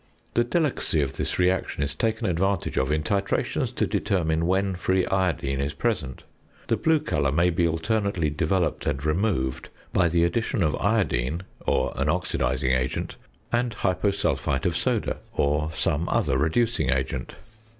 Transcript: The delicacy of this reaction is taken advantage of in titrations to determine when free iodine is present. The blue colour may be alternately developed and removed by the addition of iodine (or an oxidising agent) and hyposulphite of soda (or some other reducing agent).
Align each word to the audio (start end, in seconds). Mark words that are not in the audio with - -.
The 0.33 0.43
delicacy 0.43 1.03
of 1.03 1.15
this 1.17 1.37
reaction 1.37 1.83
is 1.83 1.93
taken 1.93 2.25
advantage 2.25 2.75
of 2.75 2.91
in 2.91 3.03
titrations 3.03 3.71
to 3.75 3.85
determine 3.85 4.47
when 4.47 4.73
free 4.73 5.05
iodine 5.05 5.61
is 5.61 5.75
present. 5.75 6.23
The 6.69 6.75
blue 6.75 6.99
colour 6.99 7.31
may 7.31 7.51
be 7.51 7.67
alternately 7.67 8.31
developed 8.31 8.87
and 8.87 9.05
removed 9.05 9.69
by 9.93 10.09
the 10.09 10.23
addition 10.23 10.63
of 10.63 10.75
iodine 10.77 11.43
(or 11.67 11.93
an 11.95 12.07
oxidising 12.07 12.75
agent) 12.75 13.15
and 13.51 13.75
hyposulphite 13.75 14.65
of 14.65 14.75
soda 14.75 15.17
(or 15.33 15.69
some 15.71 16.09
other 16.09 16.35
reducing 16.35 16.89
agent). 16.89 17.35